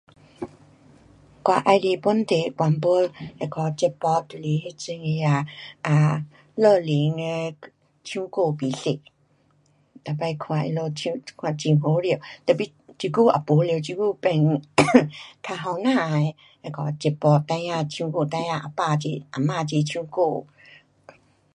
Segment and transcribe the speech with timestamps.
[1.43, 1.65] 我喜欢
[2.01, 3.07] 本地的广播
[3.39, 5.45] 那个节目就是那种的啊
[5.83, 6.21] ，um
[6.59, 7.55] 乐龄的
[8.03, 8.83] 唱歌比赛，
[10.17, 12.17] 每次看他们唱，看很好笑
[12.47, 14.41] ，tapi 这久也没了，这久变
[15.43, 20.47] 较年轻的那个节目，孩儿唱歌，孩儿啊爸齐，阿妈齐唱歌。